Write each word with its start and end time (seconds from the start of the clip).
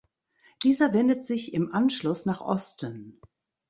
Dieser 0.63 0.93
wendet 0.95 1.23
sich 1.23 1.53
im 1.53 1.71
Anschluss 1.71 2.25
nach 2.25 2.41
Osten. 2.41 3.21